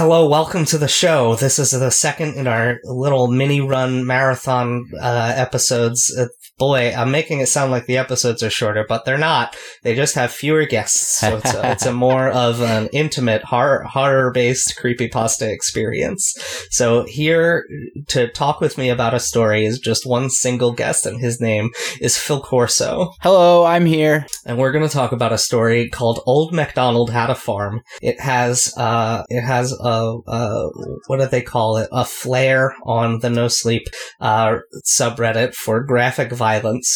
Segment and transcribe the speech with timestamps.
[0.00, 1.34] Hello, welcome to the show.
[1.34, 6.10] This is the second in our little mini run marathon uh, episodes.
[6.16, 6.28] Uh,
[6.60, 9.56] boy, I'm making it sound like the episodes are shorter, but they're not.
[9.82, 13.82] They just have fewer guests, so it's a, it's a more of an intimate horror
[13.84, 16.38] horror based creepypasta experience.
[16.70, 17.66] So here
[18.08, 21.70] to talk with me about a story is just one single guest, and his name
[22.00, 23.14] is Phil Corso.
[23.22, 24.26] Hello, I'm here.
[24.44, 27.80] and we're going to talk about a story called Old MacDonald Had a Farm.
[28.02, 30.68] It has uh, it has a, a
[31.06, 31.88] what do they call it?
[31.90, 33.86] A flair on the No Sleep
[34.20, 36.49] uh, subreddit for graphic violence.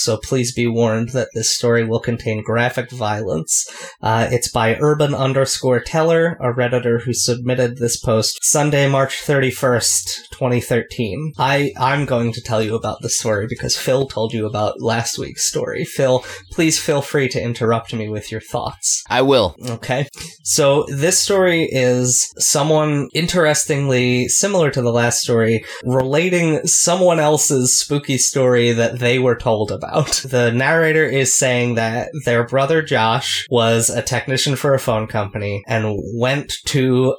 [0.04, 3.64] So please be warned that this story will contain graphic violence.
[4.02, 9.50] Uh, it's by Urban underscore Teller, a redditor who submitted this post Sunday, March thirty
[9.50, 11.32] first, twenty thirteen.
[11.38, 15.18] I I'm going to tell you about the story because Phil told you about last
[15.18, 15.84] week's story.
[15.84, 19.02] Phil, please feel free to interrupt me with your thoughts.
[19.08, 19.54] I will.
[19.68, 20.08] Okay.
[20.42, 28.18] So this story is someone interestingly similar to the last story, relating someone else's spooky
[28.18, 30.24] story that they were told about.
[30.24, 35.62] The narrator is saying that their brother Josh was a technician for a phone company
[35.66, 37.14] and went to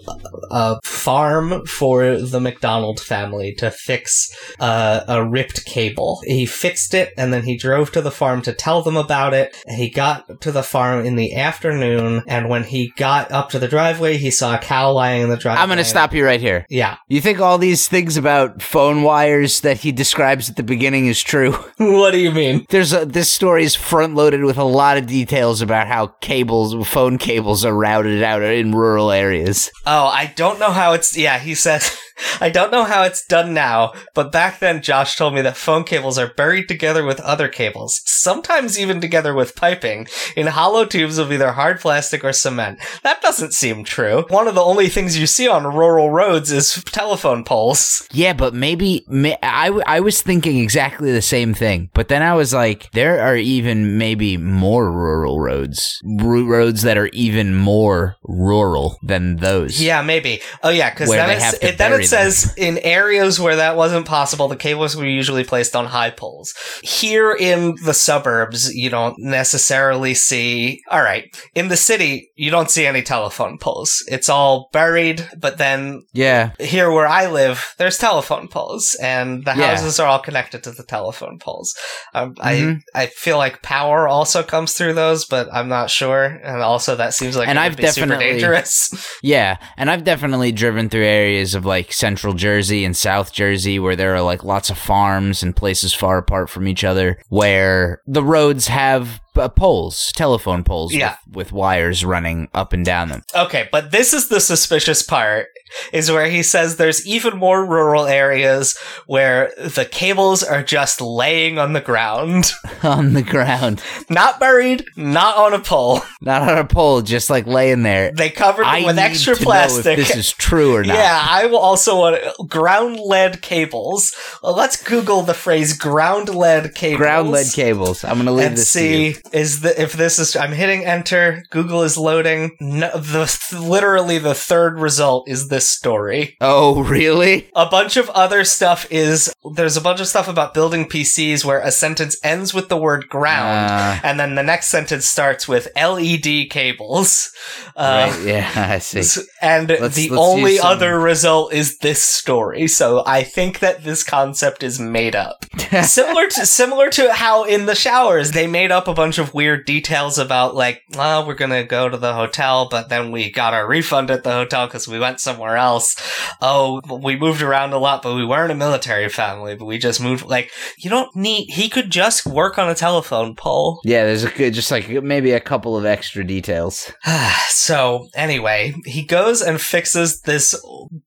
[0.50, 6.20] a farm for the McDonald family to fix uh, a ripped cable.
[6.24, 9.56] He fixed it and then he drove to the farm to tell them about it.
[9.68, 13.68] He got to the farm in the afternoon and when he got up to the
[13.68, 15.62] driveway, he saw a cow lying in the driveway.
[15.62, 16.66] I'm going to stop you right here.
[16.70, 16.98] Yeah.
[17.08, 21.22] You think all these things about phone wires that he describes at the beginning is
[21.22, 21.56] true?
[22.06, 22.68] what do you mean?
[22.70, 26.88] There's a, this story is front loaded with a lot of details about how cables,
[26.88, 29.72] phone cables are routed out in rural areas.
[29.88, 31.18] Oh, I don't know how it's.
[31.18, 31.98] Yeah, he says.
[32.40, 35.84] I don't know how it's done now, but back then Josh told me that phone
[35.84, 41.18] cables are buried together with other cables, sometimes even together with piping, in hollow tubes
[41.18, 42.80] of either hard plastic or cement.
[43.04, 44.26] That doesn't seem true.
[44.30, 48.08] One of the only things you see on rural roads is telephone poles.
[48.12, 51.90] Yeah, but maybe may, I, w- I was thinking exactly the same thing.
[51.94, 57.10] But then I was like, there are even maybe more rural roads, roads that are
[57.14, 59.82] even more rural than those.
[59.82, 60.42] Yeah, maybe.
[60.64, 62.78] Oh, yeah, because Where then, they it's, have to it, then bury it says in
[62.80, 66.54] areas where that wasn't possible, the cables were usually placed on high poles.
[66.84, 70.82] Here in the suburbs, you don't necessarily see.
[70.90, 73.92] All right, in the city, you don't see any telephone poles.
[74.08, 76.52] It's all buried, but then Yeah.
[76.60, 79.68] here where I live, there's telephone poles, and the Yeah.
[79.70, 81.74] houses are all connected to the telephone poles.
[82.14, 82.80] Um, Mhm.
[82.94, 86.24] I I feel like power also comes through those, but I'm not sure.
[86.44, 88.90] And also, that seems like And I've definitely- dangerous.
[89.22, 93.96] Yeah, and I've definitely driven through areas of like central Jersey and South Jersey where
[93.96, 98.24] there are like lots of farms and places far apart from each other where the
[98.24, 101.18] roads have uh, poles, telephone poles Yeah.
[101.28, 103.24] with, with wires running up and down them.
[103.36, 105.48] Okay, but this is the suspicious part
[105.92, 111.58] is where he says there's even more rural areas where the cables are just laying
[111.58, 112.52] on the ground,
[112.84, 116.02] on the ground, not buried, not on a pole.
[116.22, 118.12] not on a pole, just like laying there.
[118.12, 119.86] They covered I them with extra to plastic.
[119.86, 120.96] know if this is true or not.
[120.96, 124.14] Yeah, I will also want ground lead cables.
[124.44, 126.98] Well, let's Google the phrase ground lead cables.
[127.00, 128.04] Ground lead cables.
[128.04, 129.16] I'm gonna leave and this to you.
[129.34, 131.44] Is the if this is I'm hitting enter.
[131.52, 132.52] Google is loading.
[132.60, 133.26] No, the
[133.60, 136.38] literally the third result is this story.
[136.42, 137.50] Oh, really?
[137.56, 141.60] A bunch of other stuff is there's a bunch of stuff about building PCs where
[141.60, 143.72] a sentence ends with the word ground.
[143.72, 147.32] Uh, and then the next sentence starts with LED cables.
[147.76, 149.22] Uh, right, yeah, I see.
[149.42, 152.68] And Let's- the let's only other result is this story.
[152.68, 155.46] So I think that this concept is made up.
[155.84, 159.66] similar to similar to how in the showers they made up a bunch of weird
[159.66, 163.68] details about like, oh, we're gonna go to the hotel, but then we got our
[163.68, 165.96] refund at the hotel because we went somewhere else.
[166.42, 170.02] Oh, we moved around a lot, but we weren't a military family, but we just
[170.02, 170.26] moved.
[170.26, 171.50] Like, you don't need.
[171.52, 173.82] He could just work on a telephone pole.
[173.84, 176.92] yeah, there's a good, just like maybe a couple of extra details.
[177.50, 180.56] so anyway, he goes and fixes this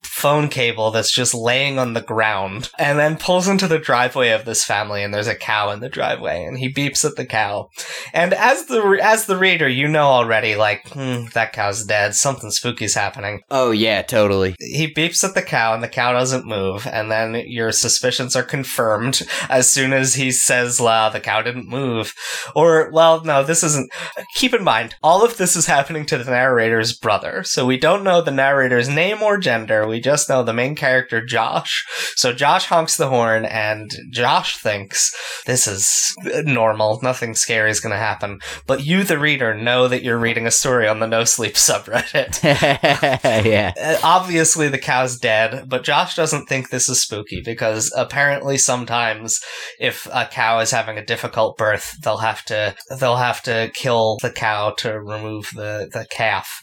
[0.03, 4.45] phone cable that's just laying on the ground and then pulls into the driveway of
[4.45, 7.69] this family and there's a cow in the driveway and he beeps at the cow
[8.13, 12.15] And as the as the reader, you know already, like hmm, that cow's dead.
[12.15, 13.41] Something spooky's happening.
[13.51, 14.55] Oh yeah, totally.
[14.59, 16.87] He beeps at the cow, and the cow doesn't move.
[16.87, 21.69] And then your suspicions are confirmed as soon as he says, "La, the cow didn't
[21.69, 22.15] move."
[22.55, 23.91] Or, well, no, this isn't.
[24.37, 28.05] Keep in mind, all of this is happening to the narrator's brother, so we don't
[28.05, 29.87] know the narrator's name or gender.
[29.87, 31.85] We just know the main character, Josh.
[32.17, 35.15] So Josh honks the horn, and Josh thinks
[35.47, 37.01] this is normal.
[37.03, 38.41] Nothing scary is going to happen.
[38.67, 42.43] But you, the reader, know that you're reading a story on the No Sleep subreddit.
[43.45, 43.73] yeah.
[43.81, 49.41] Uh, Obviously, the cow's dead, but Josh doesn't think this is spooky because apparently, sometimes
[49.79, 54.19] if a cow is having a difficult birth, they'll have to they'll have to kill
[54.23, 56.63] the cow to remove the the calf.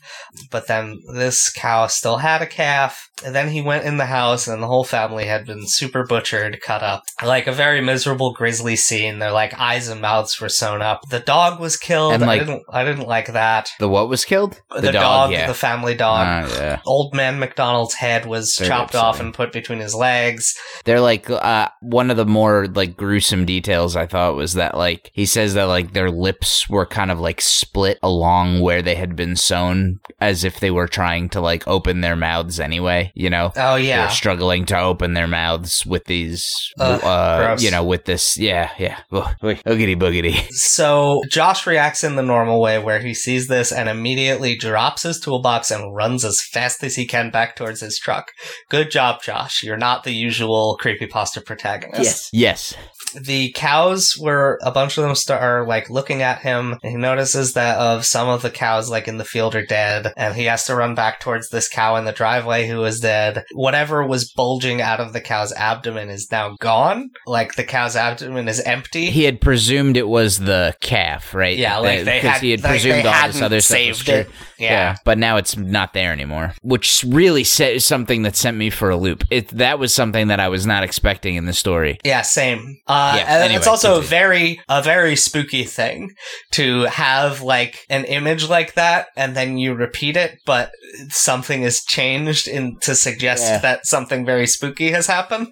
[0.51, 3.10] But then this cow still had a calf.
[3.24, 6.60] And then he went in the house, and the whole family had been super butchered,
[6.62, 9.19] cut up, like a very miserable, grisly scene.
[9.19, 11.01] Their like eyes and mouths were sewn up.
[11.20, 12.14] The dog was killed.
[12.14, 13.70] And, like- I didn't I didn't like that.
[13.80, 14.60] The what was killed?
[14.82, 15.48] The, dog, yeah.
[15.48, 16.82] the family dog Ah, yeah.
[16.86, 20.54] old man McDonald's head was Very chopped off and put between his legs.
[20.84, 25.12] They're like uh, one of the more like gruesome details I thought was that like
[25.14, 29.16] he says that like their lips were kind of like split along where they had
[29.16, 33.54] been sewn as if they were trying to like open their mouths anyway, you know.
[33.56, 34.10] Oh yeah.
[34.10, 36.46] struggling to open their mouths with these,
[36.80, 37.64] Ugh, uh, gross.
[37.64, 40.36] you know, with this, yeah, yeah, oogity boogity.
[40.52, 40.94] So
[41.30, 45.71] Josh reacts in the normal way where he sees this and immediately drops his toolbox
[45.71, 48.31] and runs as fast as he can back towards his truck.
[48.69, 49.63] Good job, Josh.
[49.63, 52.01] You're not the usual creepypasta protagonist.
[52.03, 52.30] Yes.
[52.33, 52.75] Yes,
[53.22, 56.98] the cows were a bunch of them start are like looking at him and he
[56.98, 60.46] notices that of some of the cows like in the field are dead and he
[60.46, 64.32] has to run back towards this cow in the driveway who is dead whatever was
[64.32, 69.10] bulging out of the cow's abdomen is now gone like the cow's abdomen is empty
[69.10, 71.58] he had presumed it was the calf, right?
[71.58, 73.98] yeah like they because had he had like, presumed they all this other stuff was
[73.98, 74.16] saved true.
[74.16, 74.96] it yeah.
[75.04, 78.98] but now it's not there anymore, which really says something that sent me for a
[78.98, 79.24] loop.
[79.30, 82.00] It that was something that I was not expecting in the story.
[82.04, 82.80] Yeah, same.
[82.88, 84.10] Uh, Uh, yeah, and anyway, it's also a continue.
[84.10, 86.12] very, a very spooky thing
[86.52, 90.72] to have like an image like that and then you repeat it, but
[91.10, 93.60] something is changed in to suggest Yeah.
[93.60, 95.48] that something very spooky has happened.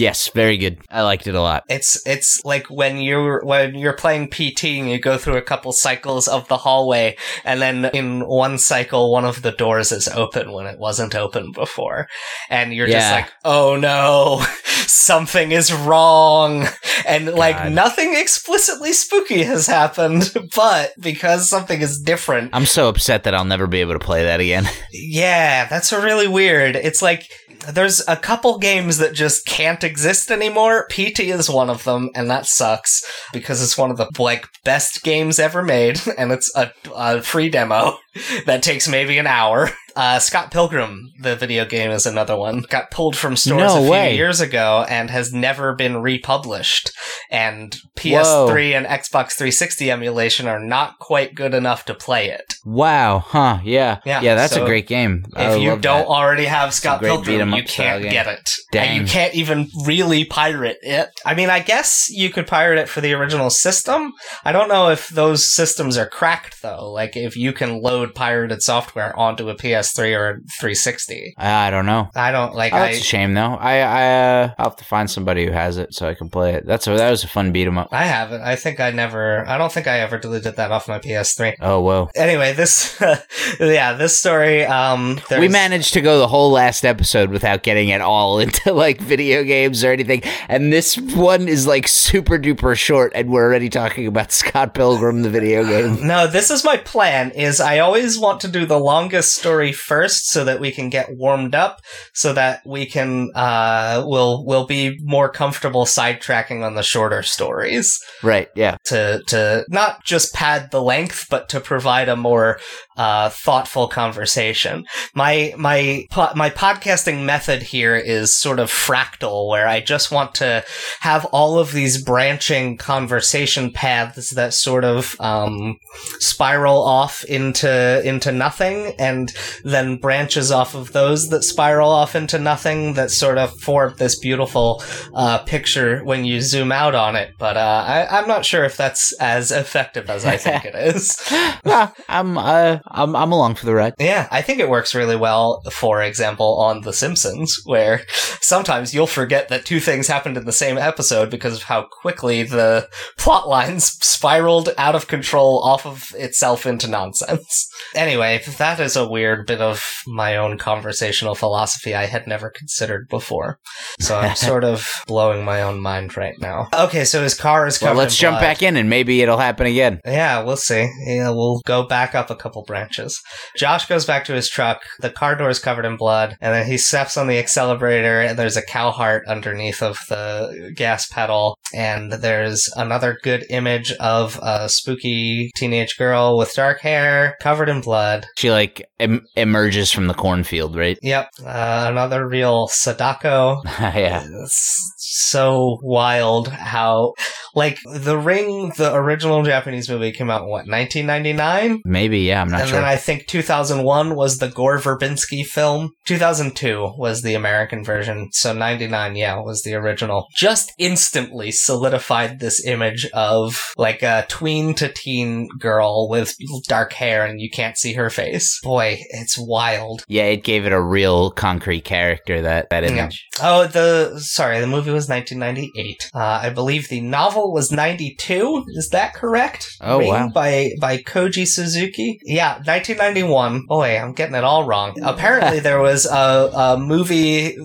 [0.00, 0.78] Yes, very good.
[0.90, 1.64] I liked it a lot.
[1.68, 5.72] It's it's like when you're when you're playing PT and you go through a couple
[5.72, 10.52] cycles of the hallway, and then in one cycle one of the doors is open
[10.52, 12.08] when it wasn't open before,
[12.48, 14.42] and you're just like, oh no,
[14.86, 16.66] something is wrong,
[17.06, 23.24] and like nothing explicitly spooky has happened, but because something is different, I'm so upset
[23.24, 24.66] that I'll never be able to play that again.
[24.92, 26.74] yeah, that's really weird.
[26.74, 27.28] It's like
[27.68, 30.86] there's a couple games that just can't exist anymore.
[30.88, 35.02] PT is one of them, and that sucks because it's one of the like best
[35.02, 37.98] games ever made, and it's a, a free demo
[38.46, 39.70] that takes maybe an hour.
[39.96, 42.64] Uh, Scott Pilgrim, the video game, is another one.
[42.68, 44.16] Got pulled from stores No a few way.
[44.16, 46.90] years ago and has never been republished.
[47.30, 52.54] And PS3 and Xbox 360 emulation are not quite good enough to play it.
[52.64, 53.58] wow, huh?
[53.64, 54.34] Yeah, Yeah, yeah.
[54.34, 55.24] that's so a great game.
[55.36, 56.06] I If you don't that.
[56.06, 58.50] already have Scott Pilgrim, you can't get it.
[58.72, 58.88] Dang.
[58.98, 61.08] And you can't even really pirate it.
[61.24, 64.12] I mean, I guess you could pirate it for the original system.
[64.44, 66.90] I don't know if those systems are cracked though.
[66.90, 71.34] Like if you can load pirated software onto a PS3 or 360.
[71.36, 72.08] I I don't know.
[72.14, 73.54] I don't like Oh, that's a shame though.
[73.54, 76.54] I I uh, I'll have to find somebody who has it so I can play
[76.54, 76.66] it.
[76.66, 77.88] That's a, that was a fun beat 'em up.
[77.92, 78.42] I haven't.
[78.42, 81.56] I think I never I don't think I ever deleted that off my PS3.
[81.60, 82.10] Oh whoa.
[82.14, 83.00] Anyway, this
[83.60, 88.00] yeah, this story um we managed to go the whole last episode without getting at
[88.00, 90.22] all into like video games or anything.
[90.48, 95.22] And this one is like super duper short and we're already talking about Scott Pilgrim
[95.22, 96.06] the video game.
[96.06, 100.30] No, this is my plan is I always want to do the longest story first
[100.30, 101.80] so that we can get warmed up
[102.12, 107.98] so that we can uh will will be more comfortable sidetracking on the shorter stories
[108.22, 108.76] Right, yeah.
[108.86, 112.58] to to not just pad the length but to provide a more
[112.96, 114.84] uh thoughtful conversation.
[115.14, 120.34] My my po- my podcasting method here is sort of fractal where I just want
[120.36, 120.64] to
[121.00, 125.76] have all of these branching conversation paths that sort of um,
[126.18, 129.32] spiral off into into nothing and
[129.64, 134.18] then branches off of those that spiral off into nothing that sort of form this
[134.18, 134.82] beautiful
[135.14, 137.34] uh, picture when you zoom out on it.
[137.38, 141.16] But uh, I, I'm not sure if that's as effective as I think it is.
[141.64, 143.94] I'm, uh, I'm I'm along for the ride.
[143.98, 148.02] Yeah, I think it works really well, for example, on The Simpsons, where
[148.40, 152.42] sometimes you'll forget that two things happened in the same episode because of how quickly
[152.42, 157.68] the plot lines spiraled out of control off of itself into nonsense.
[157.94, 163.08] Anyway, that is a weird bit of my own conversational philosophy I had never considered
[163.08, 163.58] before.
[164.00, 166.68] So I'm sort of blowing my own mind right now.
[166.72, 168.40] Okay, so his car is covered Well, let's in jump blood.
[168.42, 170.00] back in and maybe it'll happen again.
[170.04, 170.88] Yeah, we'll see.
[171.06, 173.20] Yeah, we'll go back up a couple branches.
[173.56, 174.82] Josh goes back to his truck.
[175.00, 178.38] The car door is covered in blood, and then he steps on the accelerator, and
[178.38, 181.56] there's a cow heart underneath of the gas pedal.
[181.74, 187.80] And there's another good image of a spooky teenage girl with dark hair, covered in
[187.80, 188.26] blood.
[188.38, 190.98] She like em- emerges from the cornfield, right?
[191.02, 193.62] Yep, uh, another real Sadako.
[193.80, 194.24] yeah.
[194.42, 197.14] It's so wild how,
[197.54, 201.82] like, The Ring, the original Japanese movie came out in what, 1999?
[201.84, 202.78] Maybe, yeah, I'm not and sure.
[202.78, 205.90] And then I think 2001 was the Gore Verbinski film.
[206.06, 208.28] 2002 was the American version.
[208.32, 210.26] So 99, yeah, was the original.
[210.36, 216.34] Just instantly solidified this image of like a tween to teen girl with
[216.68, 218.60] dark hair and you can't see her face.
[218.62, 220.04] Boy, it's wild.
[220.08, 222.90] yeah, it gave it a real concrete character that that Yeah.
[222.90, 223.26] image.
[223.42, 226.10] Oh, the sorry, the movie was 1998.
[226.14, 228.64] Uh, I believe the novel was 92.
[228.68, 229.68] Is that correct?
[229.80, 230.28] Oh, wow.
[230.28, 232.20] By by Koji Suzuki.
[232.24, 233.66] Yeah, 1991.
[233.66, 235.00] Boy, I'm getting it all wrong.
[235.02, 237.56] Apparently, there was a, a movie.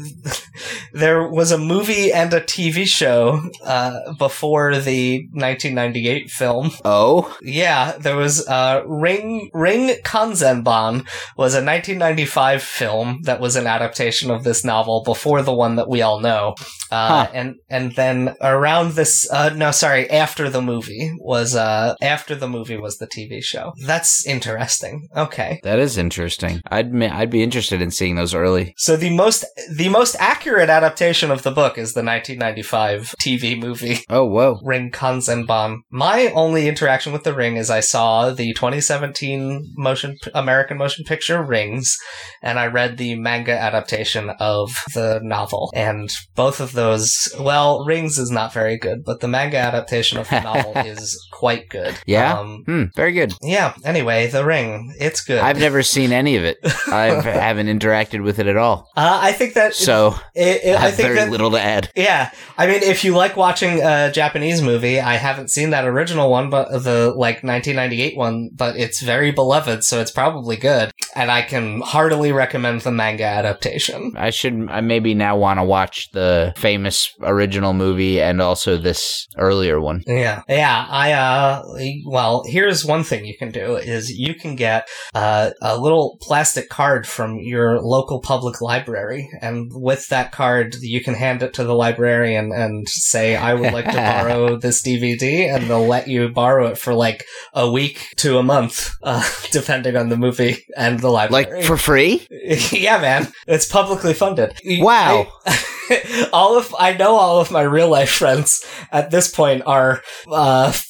[0.94, 6.72] there was a movie and a TV show uh, before the 1998 film.
[6.84, 11.06] Oh, Yeah, there was uh, Ring Ring Kanzenban
[11.38, 15.90] was a 1995 film that was an adaptation of this novel before the one that
[15.90, 16.56] we all know,
[16.92, 17.25] uh, Huh.
[17.34, 22.48] And and then around this uh, no sorry after the movie was uh, after the
[22.48, 23.74] movie was the TV show.
[23.86, 25.08] That's interesting.
[25.16, 25.60] Okay.
[25.64, 26.62] that is interesting.
[26.70, 28.74] I'd I'd be interested in seeing those early.
[28.78, 34.00] So the most the most accurate adaptation of the book is the 1995 TV movie.
[34.10, 34.60] Oh, whoa.
[34.64, 35.80] Ring Kanzenban.
[35.90, 41.44] My only interaction with the Ring is I saw the 2017 motion American motion picture
[41.44, 41.98] Rings,
[42.42, 45.72] and I read the manga adaptation of the novel.
[45.76, 50.30] And both of those, well, Rings is not very good, but the manga adaptation of
[50.30, 51.96] the novel is quite good.
[52.06, 52.40] Yeah?
[52.40, 53.34] Um, Hmm, very good.
[53.42, 53.74] yeah.
[53.84, 55.40] Anyway, the Ring, it's good.
[55.40, 56.58] I've never seen any of it.
[56.88, 58.90] I haven't interacted with it at all.
[58.96, 61.90] uh, I think that So it, it, I I think very that little to add.
[61.96, 66.30] Yeah, I mean, if you like watching a Japanese movie, I haven't seen that original
[66.30, 71.30] one, but the like 1998 one, but it's very beloved, so it's probably good, and
[71.32, 74.14] I can heartily recommend the manga adaptation.
[74.18, 79.28] I should I maybe now want to watch the famous original movie and also this
[79.38, 80.04] earlier one.
[80.08, 80.86] Yeah, yeah.
[80.90, 81.64] I uh,
[82.06, 86.70] well, here's one thing you can do is you can get uh, a little plastic
[86.70, 91.64] card from your local public library, and with that card, you can hand it to
[91.64, 96.30] the librarian and say, "I would like to borrow this DVD," and they'll let you
[96.30, 101.00] borrow it for like a week to a month, uh, depending on the movie and
[101.00, 101.56] the library.
[101.58, 102.28] Like for free?
[102.72, 104.60] yeah, man, it's publicly funded.
[104.66, 105.28] Wow.
[105.46, 105.66] I-
[106.34, 110.02] all of I know all of my real life friends at this point are
[110.32, 110.72] uh,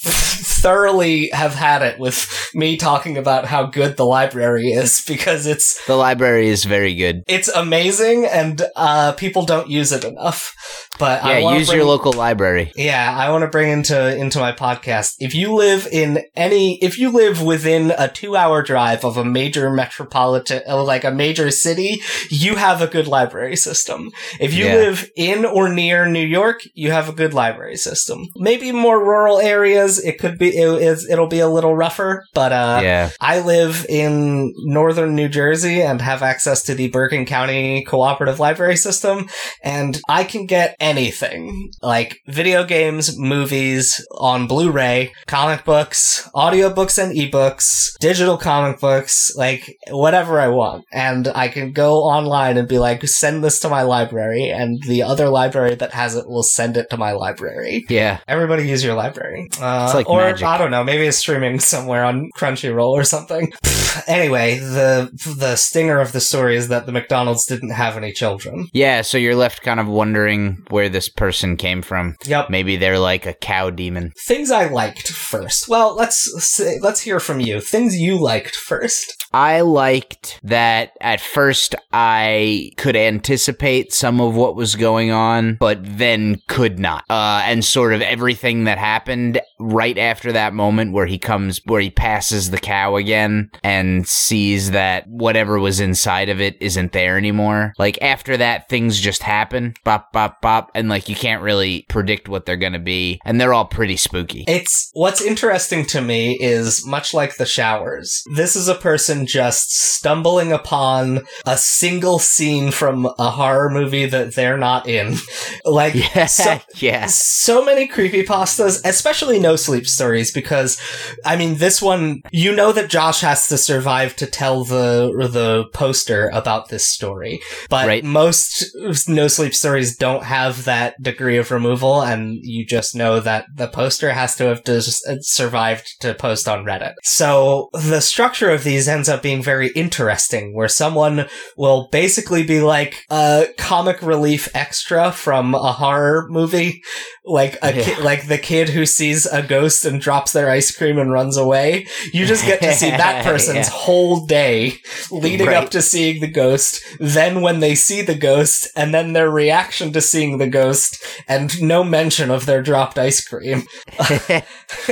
[0.61, 5.85] thoroughly have had it with me talking about how good the library is because it's
[5.85, 7.23] The library is very good.
[7.27, 10.53] it's amazing and uh, people don't use it enough.
[10.97, 12.71] But Yeah, use bring- your local library.
[12.75, 15.15] yeah, I want to bring into into my podcast.
[15.19, 19.25] If you live in any, if you live within a two hour drive of a
[19.25, 24.11] major metropolitan, uh, like a major city, you have a good library system.
[24.39, 24.75] If you Yeah.
[24.75, 28.27] live in or near New York, you have a good library system.
[28.35, 32.51] Maybe more rural areas, it could be it, is it'll be a little rougher, but
[32.51, 33.09] uh, yeah.
[33.19, 38.77] I live in northern New Jersey and have access to the Bergen County Cooperative Library
[38.77, 39.27] System,
[39.63, 47.01] and I can get anything like video games, movies on Blu ray, comic books, audiobooks
[47.01, 50.85] and ebooks, digital comic books, like whatever I want.
[50.91, 55.01] And I can go online and be like, send this to my library, and the
[55.01, 57.85] other library that has it will send it to my library.
[57.89, 58.19] Yeah.
[58.27, 59.49] Everybody use your library.
[59.59, 60.45] Uh, like or magic.
[60.45, 63.51] I don't know, maybe it's streaming somewhere on Crunchyroll or something.
[64.07, 68.67] anyway, the the stinger of the story is that the McDonald's didn't have any children.
[68.73, 72.17] Yeah, so you're left kind of wondering where this person came from.
[72.25, 72.49] Yep.
[72.49, 74.11] Maybe they're like a cow demon.
[74.27, 75.69] Things I liked first.
[75.69, 77.61] Well, let's say, let's hear from you.
[77.61, 79.24] Things you liked first.
[79.35, 85.79] I liked that at first I could anticipate some of what was going on, but
[85.83, 87.03] then could not.
[87.09, 91.81] Uh, and sort of everything that happened right after that moment where he comes, where
[91.81, 97.17] he passes the cow again and sees that whatever was inside of it isn't there
[97.17, 97.73] anymore.
[97.77, 102.29] Like after that, things just happen, bop, bop, bop, and like you can't really predict
[102.29, 104.45] what they're gonna be, and they're all pretty spooky.
[104.47, 108.23] It's what's interesting to me is much like the showers.
[108.33, 114.35] This is a person just stumbling upon a single scene from a horror movie that
[114.35, 115.15] they're not in.
[115.65, 117.05] like Yeah, so, yeah.
[117.07, 120.79] so many creepypastas, especially no sleep stories, because
[121.23, 125.65] I mean this one you know that Josh has to survive to tell the the
[125.73, 127.41] poster about this story.
[127.69, 128.03] But Right.
[128.03, 128.65] most
[129.07, 133.67] no sleep stories don't have that degree of removal and you just know that the
[133.67, 136.93] poster has to have just uh, survived to post on Reddit.
[137.03, 142.61] So the structure of these ends up being very interesting where someone will basically be
[142.61, 146.81] like a comic relief extra from a horror movie
[147.25, 147.83] like a Yeah.
[147.83, 151.37] kid, like the kid who sees a ghost and drops their ice cream and runs
[151.37, 151.87] away.
[152.13, 153.73] You just get to see that person's Yeah.
[153.73, 154.77] whole day
[155.09, 155.57] leading Right.
[155.57, 156.81] up to seeing the ghost.
[156.99, 161.59] Then when they see the ghost, and then their reaction to seeing the ghost, and
[161.61, 163.63] no mention of their dropped ice cream.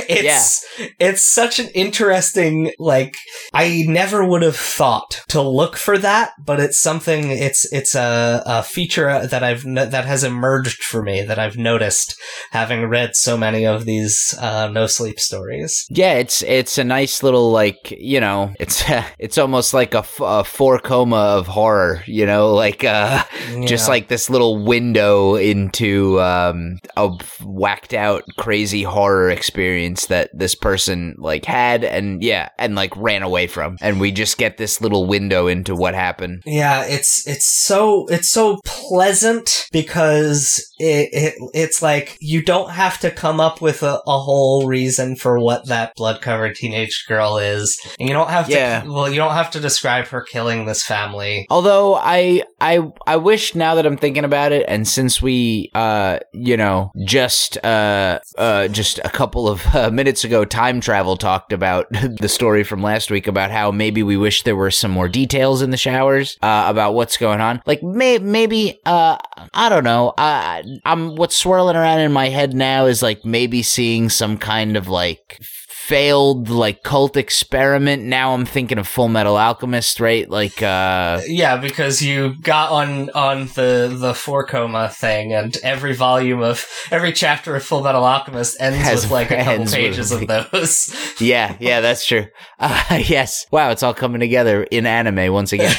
[0.08, 0.64] it's
[0.98, 3.14] it's such an interesting like
[3.52, 8.42] I never would have thought to look for that, but it's something it's it's a,
[8.44, 13.16] a feature that I've no- that has emerged for me that I've noticed having read
[13.16, 15.86] so many of these uh, no sleep stories.
[15.90, 18.84] Yeah, it's it's a nice little like you know it's
[19.18, 23.24] it's almost like a, f- a four koma of horror, you know, like uh
[23.64, 27.10] just like this little window into um a
[27.44, 33.22] whacked out crazy horror experience that this person like had and yeah and like ran
[33.22, 36.42] away from, and we just get this little window into what happened.
[36.46, 42.98] Yeah, it's it's so it's so pleasant because it, it it's like you don't have
[43.00, 47.38] to come up with a, a whole reason for what that blood covered teenage girl
[47.38, 47.78] is.
[47.98, 48.84] And you don't have to Yeah.
[48.84, 51.46] well, you don't have to describe her killing this family.
[51.50, 56.18] Although I I I wish now that I'm thinking about it, and since we uh
[56.32, 61.52] you know just uh uh just a couple of uh, minutes ago time travel talked
[61.52, 61.86] about
[62.20, 65.62] the story from last week about how maybe we wish there were some more details
[65.62, 67.62] in the showers uh, about what's going on.
[67.66, 69.18] Like may maybe uh
[69.52, 70.14] I don't know.
[70.16, 74.88] I'm what's swirling around in my head now is like maybe seeing some kind of
[74.88, 75.40] like
[75.86, 81.56] failed like cult experiment now i'm thinking of full metal alchemist right like uh Yeah,
[81.56, 87.12] because you got on on the the four koma thing, and every volume of every
[87.12, 90.94] chapter of Full Metal Alchemist ends with like a couple pages of those.
[91.20, 92.26] Yeah, yeah, that's true.
[92.58, 93.46] Uh, yes.
[93.50, 95.74] Wow, it's all coming together in anime once again.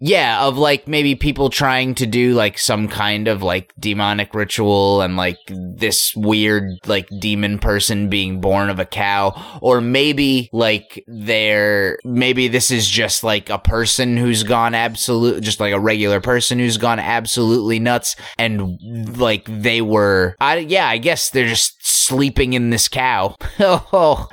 [0.00, 5.02] Yeah, of like maybe people trying to do like some kind of like demonic ritual
[5.02, 9.58] and like this weird like demon person being born of a cow.
[9.60, 15.60] Or maybe like they're, maybe this is just like a person who's gone absolute, just
[15.60, 18.78] like a regular person who's gone absolutely nuts and
[19.18, 23.36] like they were, I, yeah, I guess they're just sleeping in this cow.
[23.60, 24.28] oh,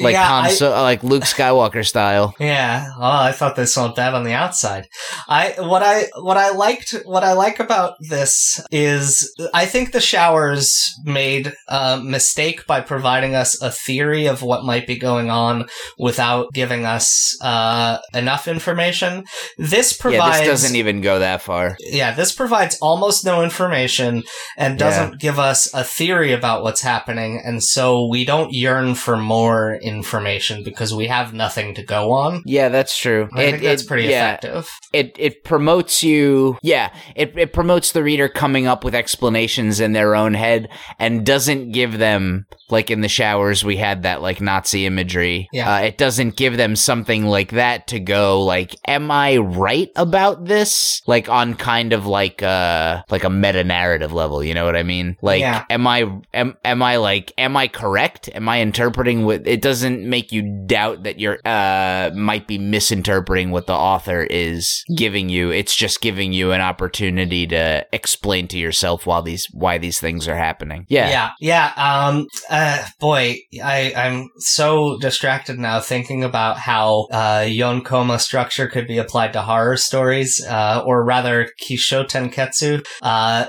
[0.00, 2.34] like Yeah, Han I- So- like Luke Skywalker style.
[2.40, 2.86] Yeah.
[2.96, 4.86] Oh, I thought they smelled bad on the outside.
[5.28, 10.00] I what I what I liked what I like about this is I think the
[10.00, 15.66] showers made a mistake by providing us a theory of what might be going on
[15.98, 19.24] without giving us uh, enough information.
[19.58, 21.76] This provides Yeah, this doesn't even go that far.
[21.80, 24.22] yeah, this provides almost no information
[24.56, 29.16] and doesn't give us a theory about what's happening, and so we don't yearn for
[29.16, 32.42] more information because we have nothing to go on.
[32.44, 33.28] Yeah, that's true.
[33.32, 34.68] I think that's pretty yeah, effective.
[34.92, 36.58] It it promotes you.
[36.62, 41.26] Yeah, it it promotes the reader coming up with explanations in their own head and
[41.26, 45.48] doesn't give them like in the showers we had that like Nazi imagery.
[45.52, 45.74] Yeah.
[45.74, 50.44] Uh, it doesn't give them something like that to go like, am I right about
[50.44, 51.02] this?
[51.06, 54.42] Like on kind of like uh like a meta narrative level.
[54.42, 55.16] You know what I mean?
[55.22, 55.64] Like, Yeah.
[55.70, 58.28] am I am am I like am I correct?
[58.34, 63.50] Am I interpreting what it doesn't make you doubt that you're uh might be misinterpreting
[63.50, 65.50] what the author is giving you.
[65.50, 70.26] It's just giving you an opportunity to explain to yourself why these why these things
[70.28, 70.86] are happening.
[70.88, 71.08] Yeah.
[71.08, 71.72] Yeah, yeah.
[71.76, 78.66] Um, uh, Uh, boy, I, I'm so distracted now thinking about how uh, Yonkoma structure
[78.66, 82.82] could be applied to horror stories, uh, or rather Kishoten Ketsu,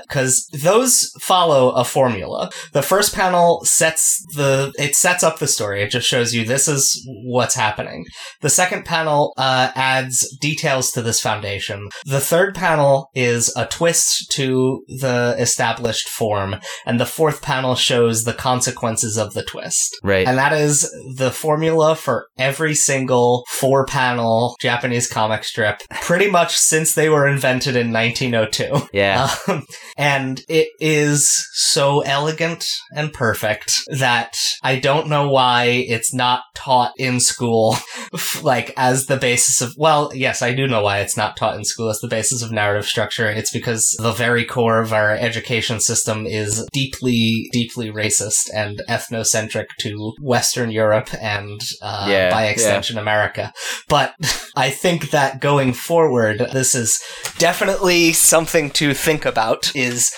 [0.06, 2.50] because those follow a formula.
[2.72, 5.82] The first panel sets the it sets up the story.
[5.82, 8.06] It just shows you this is what's happening.
[8.42, 11.88] The second panel uh, adds details to this foundation.
[12.04, 18.22] The third panel is a twist to the established form, and the fourth panel shows
[18.22, 19.98] the consequences of the twist.
[20.02, 20.26] Right.
[20.26, 26.56] And that is the formula for every single four panel Japanese comic strip, pretty much
[26.56, 28.88] since they were invented in 1902.
[28.92, 29.34] yeah.
[29.50, 29.64] Um,
[29.96, 36.92] and it is so elegant and perfect that I don't know why it's not taught
[36.98, 37.76] in school,
[38.42, 41.64] like as the basis of, well, yes, I do know why it's not taught in
[41.64, 43.28] school as the basis of narrative structure.
[43.28, 49.66] It's because the very core of our education system is deeply, deeply racist and ethnocentric
[49.80, 52.50] to Western Europe and, uh, Yeah, by yeah.
[52.50, 53.52] extension, America.
[53.88, 54.14] But
[54.56, 57.00] I think that going forward, this is
[57.38, 60.10] definitely something to think about is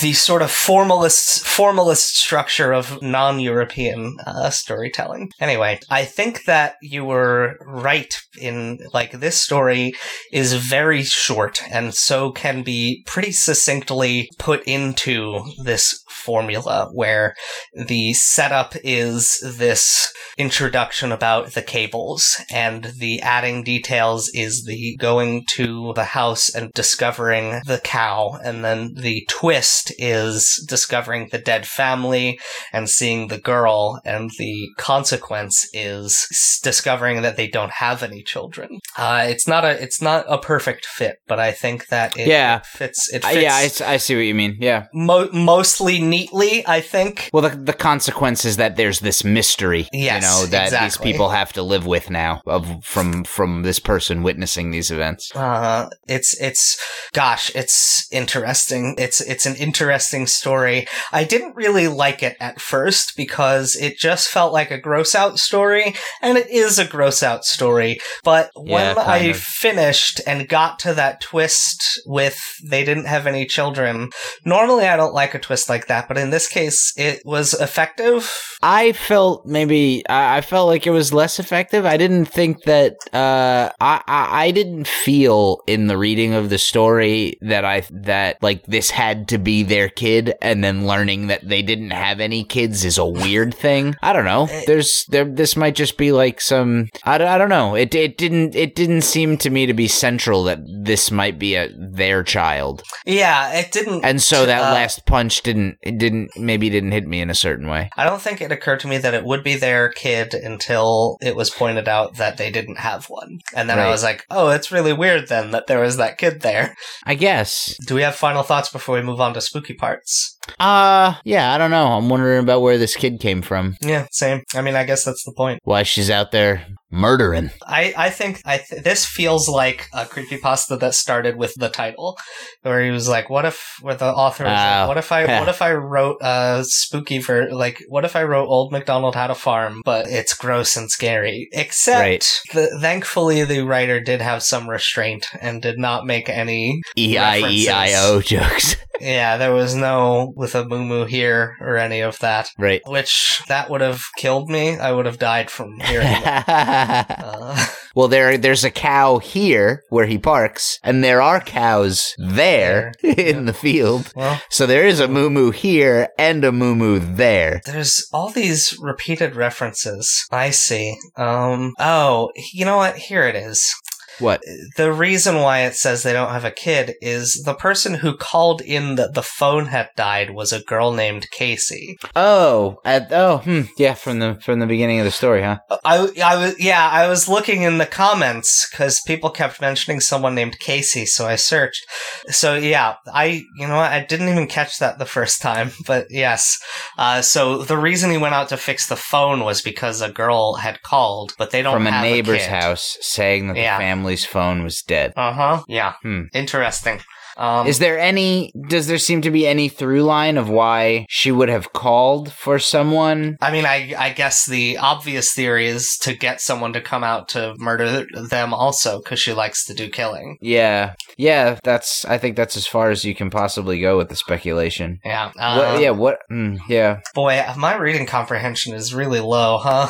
[0.00, 5.30] the sort of formalist formalist structure of non-European uh, storytelling.
[5.40, 9.92] Anyway, I think that you were right in like this story
[10.32, 17.34] is very short and so can be pretty succinctly put into this formula where
[17.74, 25.44] the setup is this introduction about the cables and the adding details is the going
[25.54, 29.61] to the house and discovering the cow and then the twist
[29.98, 32.38] is discovering the dead family
[32.72, 36.16] and seeing the girl and the consequence is
[36.62, 40.84] discovering that they don't have any children uh, it's not a it's not a perfect
[40.86, 42.58] fit but i think that it, Yeah.
[42.58, 44.56] it fits it Uh, fits yeah, I, I see what you mean.
[44.60, 44.86] Yeah.
[44.94, 50.22] mo- mostly neatly i think Well, the, the consequence is that there's this mystery, Yes,
[50.22, 50.86] you know, that exactly.
[50.86, 55.34] these people have to live with now of from from this person witnessing these events.
[55.34, 56.76] Uh, it's it's
[57.12, 58.94] gosh, it's interesting.
[58.98, 60.86] It's it's an interesting story.
[61.12, 65.38] I didn't really like it at first because it just felt like a gross out
[65.38, 67.98] story, and it is a gross out story.
[68.24, 69.36] But Yeah, when I of.
[69.36, 74.10] finished and got to that twist with they didn't have any children,
[74.44, 78.32] normally I don't like a twist like that, but in this case, it was effective.
[78.62, 81.84] I felt maybe I, I felt like it was less effective.
[81.84, 86.58] I didn't think that uh, I, I I didn't feel in the reading of the
[86.58, 91.46] story that I that like this had to be their kid, and then learning that
[91.48, 93.94] they didn't have any kids is a weird thing.
[94.02, 94.46] I don't know.
[94.66, 97.74] There's there this might just be like some I, don't- I don't know.
[97.74, 101.54] It it didn't it didn't seem to me to be central that this might be
[101.56, 104.04] a their child, Yeah, it didn't.
[104.04, 107.34] and so that uh, last punch didn't it didn't maybe didn't hit me in a
[107.34, 107.90] certain way.
[107.96, 111.34] I don't think it occurred to me that it would be their kid until it
[111.36, 113.38] was pointed out that they didn't have one.
[113.54, 116.40] And then I was like, oh, it's really weird then that there was that kid
[116.42, 116.74] there.
[117.04, 120.38] I guess Do we have final thoughts before we move on to spooky parts?
[120.60, 121.86] Uh, yeah, I don't know.
[121.86, 123.76] I'm wondering about where this kid came from.
[123.80, 124.42] Yeah, same.
[124.54, 125.60] I mean, I guess that's the point.
[125.64, 127.50] Why she's out there murdering.
[127.66, 132.16] I, I think I th- this feels like a creepypasta that started with the title,
[132.62, 135.24] where he was like, "What if?" Where the author was like, Oh, "What if I?
[135.24, 135.40] yeah.
[135.40, 137.82] What if I wrote a spooky for like?
[137.88, 141.98] What if I wrote Old MacDonald Had a Farm, but it's gross and scary?" Except,
[142.00, 142.40] Right.
[142.52, 146.82] the, thankfully, the writer did have some restraint and did not make any.
[146.96, 148.76] E I E I O jokes.
[149.00, 152.50] Yeah, there was no with a moo moo here or any of that.
[152.56, 152.80] right.
[152.86, 154.76] Which that would have killed me.
[154.78, 156.06] I would have died from hearing.
[156.06, 156.46] that.
[156.90, 162.92] Uh, well, there, there's a cow here where he parks, and there are cows there
[163.02, 164.12] There, in the field.
[164.16, 167.60] well, So there is a moo moo here and a moo moo there.
[167.64, 170.26] There's all these repeated references.
[170.30, 170.96] I see.
[171.16, 172.96] Um, oh, you know what?
[172.96, 173.72] Here it is.
[174.18, 174.40] What?
[174.76, 178.60] The reason why it says they don't have a kid is the person who called
[178.60, 181.96] in that the phone had died was a girl named Casey.
[182.14, 185.58] Oh, at, oh, hmm, yeah, from the from the beginning of the story, huh?
[185.84, 190.34] I, I was, yeah, I was looking in the comments because people kept mentioning someone
[190.34, 191.84] named Casey, so I searched.
[192.28, 193.92] So yeah, I, you know what?
[193.92, 196.58] I didn't even catch that the first time, but yes.
[196.98, 200.54] Uh, so the reason he went out to fix the phone was because a girl
[200.54, 202.50] had called, but they don't From a neighbor's kid.
[202.50, 203.78] house saying that Yeah.
[203.78, 205.12] the family's phone was dead.
[205.16, 205.62] Uh huh.
[205.68, 205.94] Yeah.
[206.02, 206.24] Hmm.
[206.34, 207.00] Interesting.
[207.36, 208.52] Um, Is there any?
[208.68, 212.58] Does there seem to be any through line of why she would have called for
[212.58, 213.36] someone?
[213.40, 217.28] I mean, I I guess the obvious theory is to get someone to come out
[217.30, 220.38] to murder them also because she likes to do killing.
[220.40, 221.58] Yeah, yeah.
[221.64, 222.04] That's.
[222.04, 225.00] I think that's as far as you can possibly go with the speculation.
[225.04, 225.26] Yeah.
[225.34, 225.90] What, Uh, yeah.
[225.90, 226.18] What?
[226.30, 227.00] Mm, yeah.
[227.14, 229.88] Boy, my reading comprehension is really low, huh?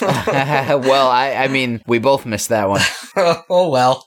[0.00, 1.32] well, I.
[1.32, 2.80] I mean, we both missed that one.
[3.16, 4.06] oh well.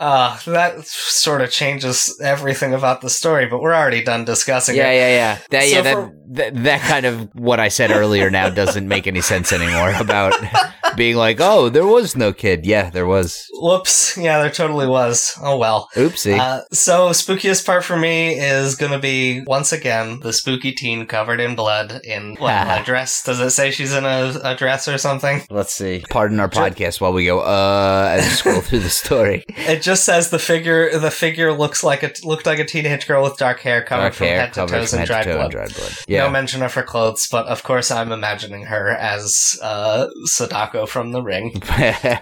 [0.00, 4.88] Uh, that sort of changes everything about the story, but we're already done discussing Yeah,
[4.90, 4.96] it.
[4.96, 5.38] yeah, yeah.
[5.50, 8.86] That, So yeah, that, for- that that kind of what I said earlier now doesn't
[8.86, 10.34] make any sense anymore about
[10.96, 12.64] being like, oh, there was no kid.
[12.64, 13.46] Yeah, there was.
[13.54, 14.16] Whoops.
[14.16, 15.32] Yeah, there totally was.
[15.42, 15.88] Oh well.
[15.94, 16.38] Oopsie.
[16.38, 21.40] Uh, so spookiest part for me is gonna be once again the spooky teen covered
[21.40, 23.22] in blood in what a dress.
[23.24, 25.42] Does it say she's in a, a dress or something?
[25.50, 26.04] Let's see.
[26.10, 29.44] Pardon our podcast while we go uh and scroll through the story.
[29.70, 30.98] It just says the figure.
[30.98, 34.14] The figure looks like a looked like a teenage girl with dark hair covered Dark
[34.14, 35.92] from hair, head to toes in to dried toe dried blood.
[36.20, 36.32] No Yeah.
[36.32, 41.22] mention of her clothes, but of course I'm imagining her as uh, Sadako from The
[41.22, 41.62] Ring,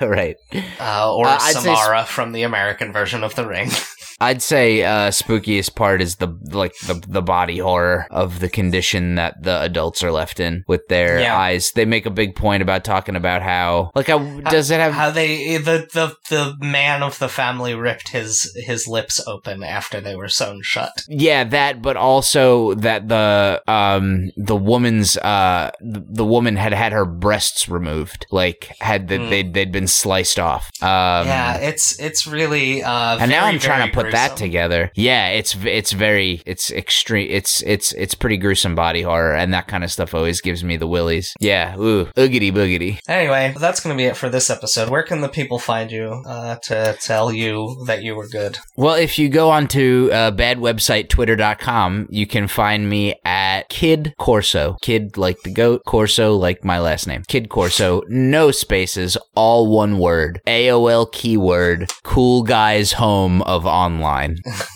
[0.01, 0.37] right.
[0.81, 3.71] uh, or Uh, Samara from the American version of The Ring.
[4.21, 9.15] I'd say uh spookiest part is the like the the body horror of the condition
[9.15, 11.37] that the adults are left in with their Yeah.
[11.39, 11.73] eyes.
[11.73, 15.11] They make a big point about talking about how like how, does it have How
[15.11, 20.17] they the, the the man of the family ripped his his lips open after they
[20.17, 20.93] were sewn shut.
[21.09, 26.93] Yeah, that, but also that the um the woman's uh the, the woman had had
[26.93, 29.31] her breasts removed, like had the, Hmm.
[29.31, 30.71] they'd they'd been sliced off.
[30.83, 34.91] Um, yeah, it's it's really uh, and now I'm trying to put that together.
[34.95, 37.29] Yeah, it's it's very it's extreme.
[37.31, 40.77] It's it's it's pretty gruesome body horror, and that kind of stuff always gives me
[40.77, 41.35] the willies.
[41.41, 42.99] Yeah, ooh, oogity boogity.
[43.09, 44.89] Anyway, that's going to be it for this episode.
[44.89, 48.59] Where can the people find you uh, to tell you that you were good?
[48.77, 54.15] Well, if you go onto uh, bad website twitter.com, you can find me at Kid
[54.19, 54.77] Corso.
[54.83, 57.23] Kid like the goat, Corso like my last name.
[57.29, 60.41] Kid Corso, no spaces, all one word.
[60.47, 63.98] AOL keyword, cool guys home of online.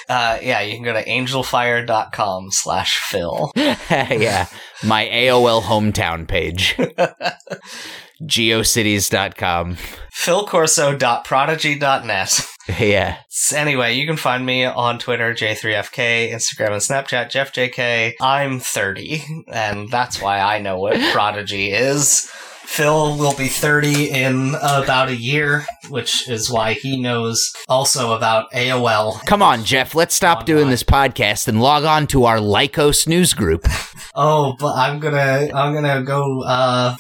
[0.10, 3.52] Uh, yeah, you can go to angelfire.com slash Phil.
[3.56, 4.48] yeah,
[4.84, 6.76] my AOL hometown page.
[8.22, 9.78] geocities.com.
[10.14, 12.48] philcorso.prodigy.net.
[12.80, 13.18] Yeah.
[13.56, 18.14] Anyway, you can find me on Twitter, J3FK, Instagram and Snapchat, JeffJK.
[18.22, 22.30] I'm 30, and that's why I know what Prodigy is.
[22.72, 28.50] Phil will be 30 in about a year, which is why he knows also about
[28.54, 29.26] AOL.
[29.26, 33.34] Come on, Jeff, let's stop doing this podcast and log on to our Lycos news
[33.34, 33.68] group.
[34.16, 36.96] Oh, but I'm gonna I'm gonna go uh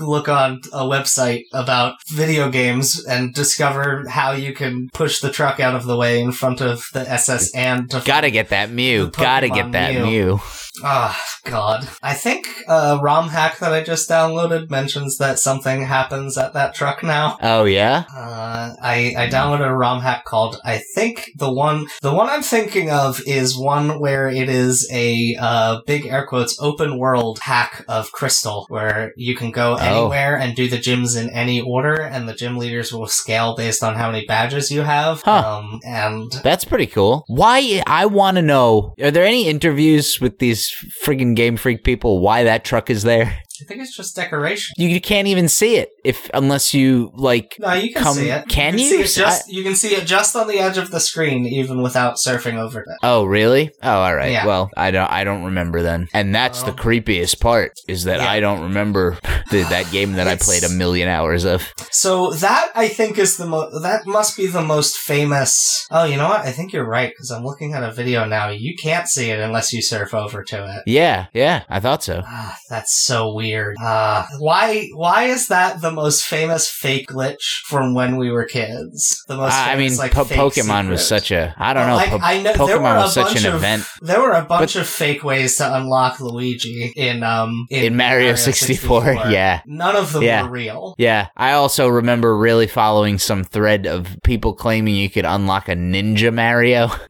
[0.00, 5.60] look on a website about video games and discover how you can push the truck
[5.60, 9.10] out of the way in front of the SS Anne to Gotta get that Mew.
[9.10, 10.04] Gotta get that Mew.
[10.04, 10.40] Mew.
[10.82, 11.86] Ah, God.
[12.02, 16.74] I think a ROM hack that I just downloaded mentions that something happens at that
[16.74, 17.36] truck now.
[17.42, 18.04] Oh yeah.
[18.14, 22.42] Uh, I, I downloaded a ROM hack called, I think the one, the one I'm
[22.42, 27.84] thinking of is one where it is a, uh, big air quotes open world hack
[27.88, 32.28] of Crystal, where you can go anywhere and do the gyms in any order, and
[32.28, 35.22] the gym leaders will scale based on how many badges you have.
[35.22, 35.58] Huh.
[35.58, 37.24] Um, and That's pretty cool.
[37.26, 37.82] Why?
[37.86, 38.94] I want to know.
[39.02, 42.20] Are there any interviews with these friggin' Game Freak people?
[42.20, 43.42] Why that truck is there?
[43.62, 44.74] I think it's just decoration.
[44.76, 47.54] You, you can't even see it if unless you like.
[47.58, 48.48] No, you can Come- see it.
[48.48, 48.84] can you?
[48.84, 49.06] you?
[49.06, 51.82] See it just, you can see it just on the edge of the screen, even
[51.82, 52.86] without surfing over it.
[53.02, 53.70] Oh really?
[53.82, 54.32] Oh, all right.
[54.32, 54.46] Yeah.
[54.46, 55.10] Well, I don't.
[55.10, 56.08] I don't remember then.
[56.12, 56.74] And that's the Oh.
[56.74, 58.30] creepiest part is that Yeah.
[58.30, 59.18] I don't remember
[59.50, 61.62] the, that game that I played a million hours of.
[61.90, 65.86] So that I think is the mo- that must be the most famous.
[65.90, 66.40] Oh, you know what?
[66.40, 68.48] I think you're right because I'm looking at a video now.
[68.48, 70.82] You can't see it unless you surf over to it.
[70.86, 71.26] Yeah.
[71.32, 71.62] Yeah.
[71.68, 72.22] I thought so.
[72.26, 73.51] Ah, that's so weird.
[73.82, 74.88] Uh, why?
[74.94, 79.22] Why is that the most famous fake glitch from when we were kids?
[79.28, 79.52] The most.
[79.52, 81.54] I mean, like, po- Pokemon was such a.
[81.58, 81.96] I don't know.
[81.96, 83.84] Like, po- I know there were Pokemon a was such an of, event.
[84.00, 89.12] There were a bunch of fake ways to unlock Luigi in um in Mario 64,
[89.30, 89.62] yeah.
[89.66, 90.42] None of them Yeah.
[90.42, 90.94] were real.
[90.98, 95.74] Yeah, I also remember really following some thread of people claiming you could unlock a
[95.74, 96.90] Ninja Mario.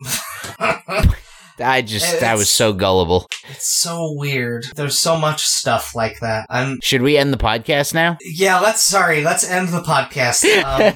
[1.62, 3.27] I just, I was so gullible.
[3.48, 4.64] It's so weird.
[4.75, 6.46] There's so much stuff like that.
[6.51, 8.16] I'm Should we end the podcast now?
[8.22, 8.61] yeah.
[8.61, 9.22] Let's sorry.
[9.22, 10.42] Let's end the podcast.
[10.62, 10.92] Um,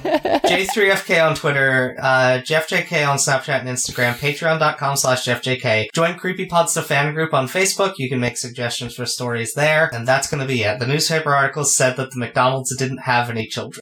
[0.47, 5.87] J3FK on Twitter, uh, JeffJK on Snapchat and Instagram, Patreon.com slash JeffJK.
[5.93, 7.95] Join Creepypodsta fan group on Facebook.
[7.97, 10.79] You can make suggestions for stories there, and that's going to be it.
[10.79, 13.81] The newspaper articles said that the McDonald's didn't have any children.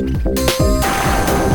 [0.00, 1.49] Thank you.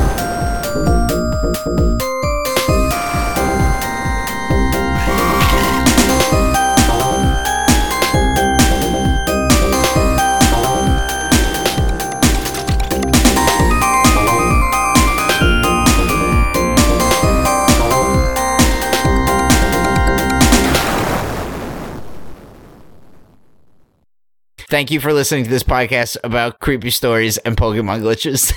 [24.75, 28.53] Thank you for listening to this podcast about creepy stories and Pokemon glitches.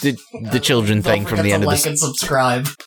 [0.00, 0.16] the,
[0.52, 2.68] the children thing from the end of the like and subscribe.